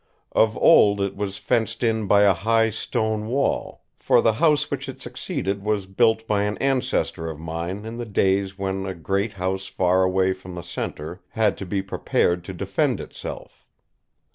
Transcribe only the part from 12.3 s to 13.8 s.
to defend itself.